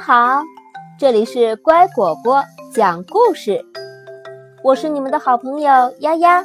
[0.00, 0.44] 好，
[0.96, 3.64] 这里是乖果果讲故事，
[4.62, 6.44] 我是你们的好朋友丫丫。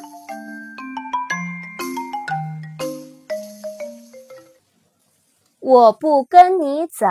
[5.59, 7.05] 我不跟你走。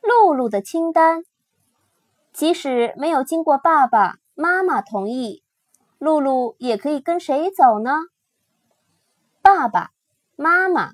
[0.00, 1.24] 露露的清单，
[2.32, 5.42] 即使没有经过爸爸妈妈同意，
[5.98, 7.90] 露露也可以跟谁走呢？
[9.42, 9.90] 爸爸
[10.36, 10.92] 妈妈、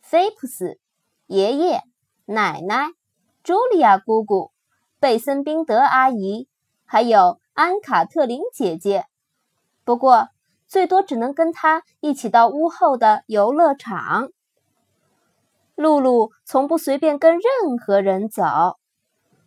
[0.00, 0.78] 菲普斯
[1.26, 1.82] 爷爷。
[2.26, 2.88] 奶奶、
[3.44, 4.50] 茱莉亚姑姑、
[4.98, 6.48] 贝森宾德阿姨，
[6.86, 9.06] 还有安卡特琳姐姐。
[9.84, 10.28] 不过，
[10.66, 14.30] 最多只能跟她一起到屋后的游乐场。
[15.74, 18.78] 露露从不随便跟任何人走，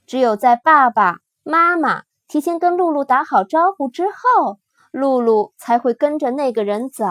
[0.06, 4.60] 只有在爸爸妈妈提前跟露露打好招呼之后，
[4.92, 7.06] 露露才会跟着那个人走。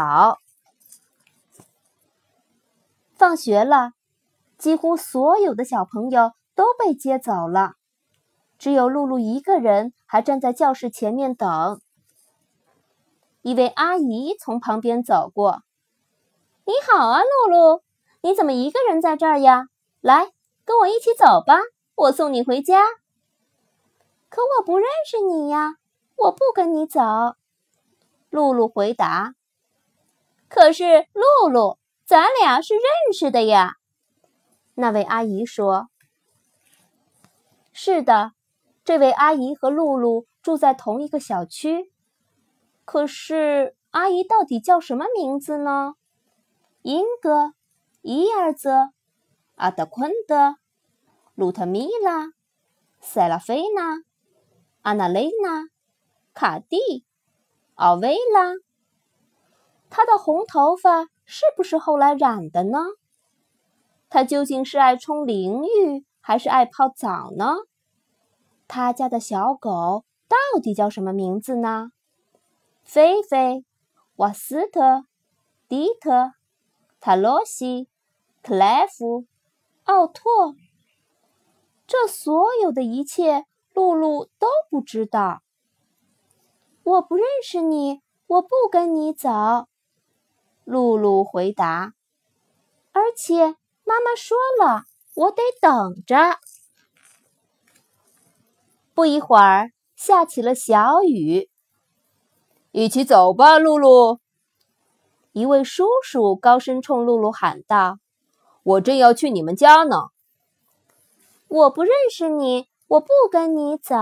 [3.16, 3.95] 放学了。
[4.58, 7.72] 几乎所有的小朋友都被接走了，
[8.58, 11.80] 只有露露一个人还站在教室前面等。
[13.42, 15.62] 一位阿姨从旁边走过
[16.64, 17.82] ：“你好啊，露露，
[18.22, 19.66] 你怎么一个人在这儿呀？
[20.00, 20.32] 来，
[20.64, 21.58] 跟我一起走吧，
[21.94, 22.82] 我送你回家。
[24.28, 25.74] ”“可我不认识你呀，
[26.16, 27.00] 我不跟你走。”
[28.30, 29.34] 露露回答。
[30.48, 32.82] “可是，露露，咱俩是认
[33.12, 33.74] 识的呀。”
[34.78, 35.88] 那位阿姨说
[37.72, 38.32] ：“是的，
[38.84, 41.90] 这位阿姨和露露住在同一个小区。
[42.84, 45.94] 可是，阿姨到底叫什么名字呢？
[46.82, 47.54] 英格、
[48.02, 48.90] 伊尔泽、
[49.54, 50.56] 阿德昆德、
[51.34, 52.32] 鲁特米拉、
[53.00, 54.02] 塞拉菲娜、
[54.82, 55.64] 安娜雷娜、
[56.34, 56.76] 卡蒂、
[57.76, 58.52] 奥维拉。
[59.88, 62.78] 她的红头发是不是后来染的呢？”
[64.08, 67.56] 他究竟是爱冲淋浴还是爱泡澡呢？
[68.68, 71.90] 他家的小狗到底叫什么名字呢？
[72.84, 73.64] 菲菲、
[74.16, 75.06] 瓦斯特、
[75.68, 76.32] 迪特、
[77.00, 77.88] 塔洛西、
[78.42, 79.26] 克莱夫、
[79.84, 80.54] 奥拓，
[81.86, 83.44] 这所有的一切，
[83.74, 85.42] 露露都不知道。
[86.84, 89.28] 我不认识你，我不跟你走。
[90.64, 91.94] 露露回答，
[92.92, 93.56] 而且。
[93.88, 94.82] 妈妈说了，
[95.14, 96.40] 我得等着。
[98.94, 101.48] 不一会儿，下起了小雨。
[102.72, 104.18] 一起走吧，露露。
[105.30, 107.98] 一位叔叔高声冲露露喊道
[108.64, 110.08] ：“我正要去你们家呢。”
[111.46, 113.94] 我不认识你，我不跟你走。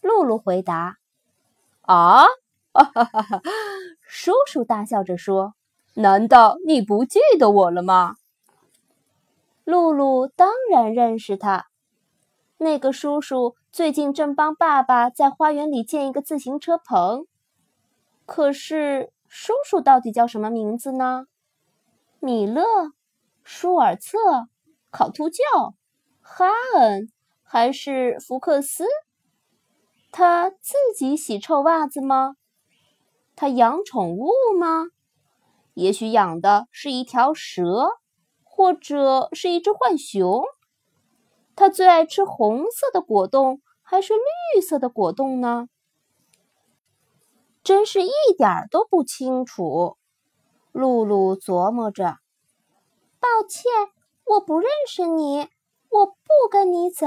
[0.00, 0.96] 露露回答
[1.86, 2.24] ：“啊，
[2.72, 3.42] 哈哈哈哈！”
[4.02, 5.54] 叔叔大笑着说
[5.94, 8.16] ：“难道你不记得我了吗？”
[9.66, 11.66] 露露当然认识他。
[12.56, 17.26] 那个叔叔最近正帮爸爸在花园里建一个自行车棚。
[18.24, 21.26] 可是，叔叔到底叫什么名字呢？
[22.20, 22.62] 米勒、
[23.42, 24.16] 舒尔策、
[24.92, 25.42] 考图教、
[26.20, 26.46] 哈
[26.76, 27.10] 恩
[27.42, 28.84] 还是福克斯？
[30.12, 32.36] 他自己洗臭袜子吗？
[33.34, 34.86] 他养宠物吗？
[35.74, 37.90] 也许养的是一条蛇。
[38.56, 40.42] 或者是一只浣熊，
[41.54, 45.68] 它最爱吃红色的果冻还是绿色的果冻呢？
[47.62, 49.98] 真是一点儿都不清楚。
[50.72, 52.16] 露露琢磨着。
[53.20, 53.70] 抱歉，
[54.24, 55.48] 我不认识你，
[55.90, 57.06] 我不跟你走。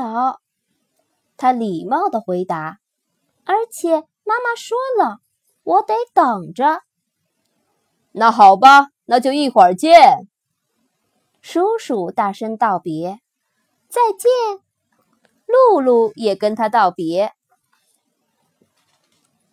[1.36, 2.78] 他礼貌的回答。
[3.44, 5.22] 而且妈妈说了，
[5.64, 6.82] 我得等着。
[8.12, 10.28] 那好吧，那就一会儿见。
[11.42, 13.20] 叔叔大声道别
[13.88, 14.30] ：“再见。”
[15.48, 17.34] 露露也跟他道别。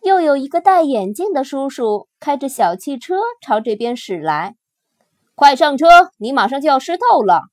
[0.01, 4.55] 又有一个戴眼镜的叔叔开着小汽车朝这边驶来
[5.33, 7.43] ，“快上车，你马上就要湿透了！”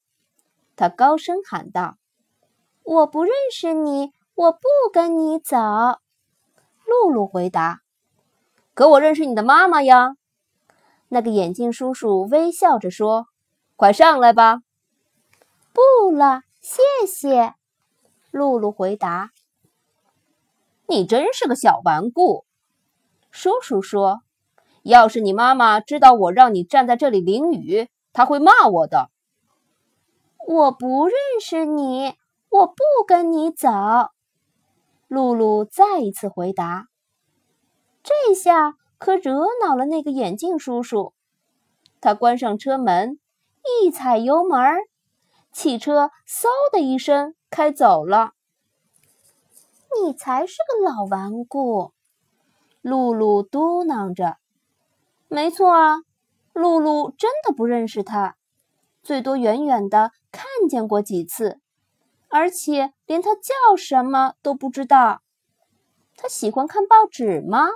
[0.76, 1.96] 他高声喊道。
[2.84, 4.58] “我不认识你，我不
[4.92, 5.56] 跟你走。”
[6.86, 7.80] 露露回答。
[8.74, 10.16] “可我认识你的妈妈呀。”
[11.08, 13.26] 那个眼镜叔叔微笑着说。
[13.76, 14.62] 快上来吧！
[15.72, 17.54] 不了，谢谢。
[18.30, 19.32] 露露回答。
[20.86, 22.44] 你真是个小顽固，
[23.32, 24.22] 叔叔说。
[24.84, 29.10] 要是你妈妈知道我让你站在这里淋雨，她会骂我的。
[30.46, 32.14] 我不认识你，
[32.50, 33.68] 我不跟你走。
[35.08, 36.86] 露露再一次回答。
[38.04, 41.12] 这下可惹恼了那个眼镜叔叔，
[42.00, 43.18] 他关上车门。
[43.64, 44.60] 一踩油门，
[45.52, 48.32] 汽车嗖的一声开走了。
[50.02, 51.92] 你才是个老顽固，
[52.82, 54.36] 露露嘟囔着。
[55.28, 56.02] 没错啊，
[56.52, 58.36] 露露真的不认识他，
[59.02, 61.60] 最多远远的看见过几次，
[62.28, 65.22] 而且连他叫什么都不知道。
[66.16, 67.68] 他喜欢看报纸吗？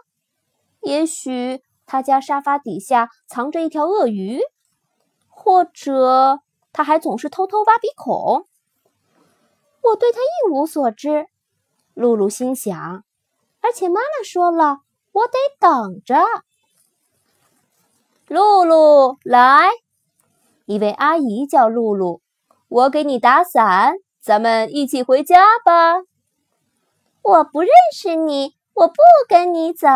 [0.83, 4.41] 也许他家沙发底下藏着一条鳄鱼，
[5.41, 6.41] 或者
[6.73, 8.45] 他还总是偷偷挖鼻孔。
[9.83, 11.29] 我对他一无所知，
[11.95, 13.05] 露露心想。
[13.61, 14.81] 而且妈妈说了，
[15.13, 16.17] 我得等着。
[18.27, 19.71] 露露，来！
[20.67, 22.21] 一位阿姨叫露露，
[22.67, 25.99] 我给你打伞，咱们一起回家吧。
[27.23, 28.95] 我不认识你，我不
[29.29, 29.87] 跟你走。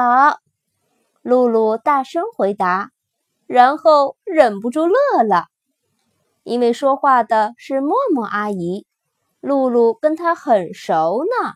[1.21, 2.93] 露露大声回答，
[3.53, 5.49] 然后忍不住乐了，
[6.43, 8.87] 因为说话的是默默阿姨。
[9.43, 11.53] 露露跟她很熟呢。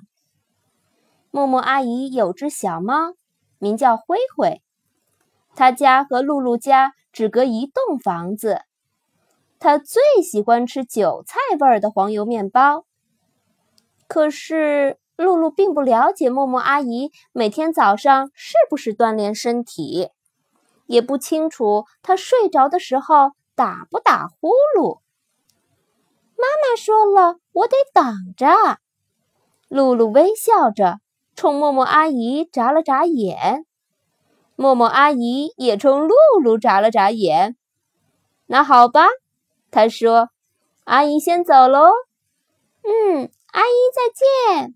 [1.31, 3.15] 默默阿姨有只小猫，
[3.59, 4.61] 名叫灰灰，
[5.55, 8.61] 她家和露露家只隔一栋房子。
[9.59, 12.85] 她最喜欢吃韭菜味儿的黄油面包，
[14.07, 14.99] 可是。
[15.17, 20.11] 露露并不了解默默阿姨每天早上是不是锻炼身体，
[20.87, 25.01] 也不清楚他睡着的时候打不打呼噜。
[26.37, 28.79] 妈妈说了，我得等着。
[29.69, 31.01] 露露微笑着
[31.35, 33.67] 冲默默阿姨眨了眨眼，
[34.55, 37.57] 默默阿姨也冲露露眨了眨眼。
[38.47, 39.07] 那好吧，
[39.71, 40.31] 她说
[40.85, 41.91] ：“阿姨先走喽。”
[42.85, 44.75] 嗯，阿姨再见。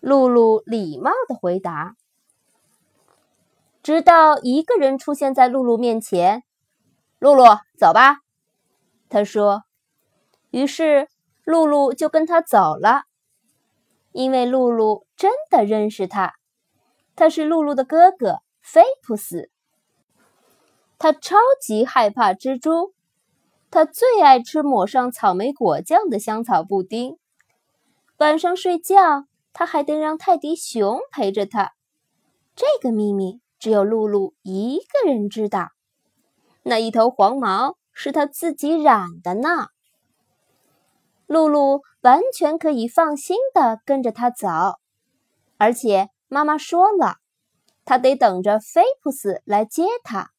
[0.00, 1.94] 露露礼貌的回答，
[3.82, 6.42] 直到一个人出现在露露面前。
[7.18, 7.44] 露露，
[7.78, 8.18] 走吧，
[9.08, 9.64] 他说。
[10.50, 11.08] 于是
[11.44, 13.02] 露露就跟他走了，
[14.12, 16.34] 因为露露真的认识他，
[17.14, 19.50] 他是露露的哥哥菲普斯。
[20.98, 22.94] 他超级害怕蜘蛛，
[23.70, 27.18] 他最爱吃抹上草莓果酱的香草布丁。
[28.18, 29.26] 晚上睡觉。
[29.52, 31.72] 他还得让泰迪熊陪着他，
[32.54, 35.68] 这个秘密只有露露一个人知道。
[36.64, 39.68] 那一头黄毛是他自己染的呢。
[41.26, 44.48] 露露完全可以放心的跟着他走，
[45.58, 47.18] 而且妈妈说了，
[47.84, 50.30] 他得等着菲普斯来接他。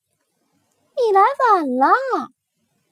[0.97, 2.27] 你来晚了，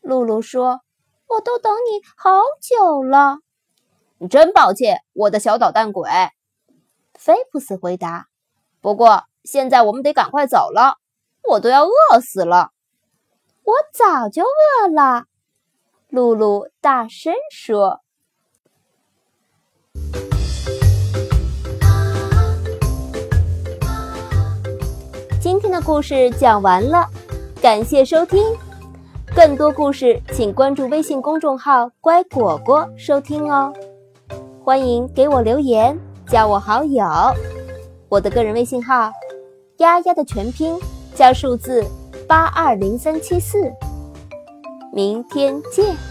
[0.01, 0.79] 露露说
[1.27, 3.39] ：“我都等你好久了。”
[4.19, 6.09] 你真抱歉，我的小捣蛋鬼，
[7.13, 8.27] 菲普斯回答。
[8.81, 10.97] 不过现在我们得赶快走了，
[11.49, 12.71] 我都要饿死了。
[13.63, 15.25] 我早就饿了，
[16.09, 18.01] 露露大声说。
[25.41, 27.07] 今天的故事讲完了，
[27.61, 28.43] 感谢收听。
[29.35, 33.71] 更多故事请关注微信公众号“乖果果”收听哦。
[34.63, 35.97] 欢迎给我留言，
[36.27, 37.05] 加我好友。
[38.09, 39.11] 我的个人微信号
[39.79, 40.77] “丫丫”的全拼
[41.13, 41.83] 加数字
[42.27, 43.57] 八二零三七四。
[44.93, 46.08] 明天见。